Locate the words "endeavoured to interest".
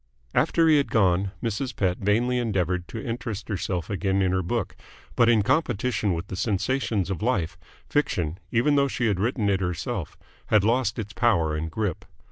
2.39-3.49